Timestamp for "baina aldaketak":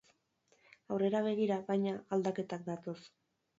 1.69-2.67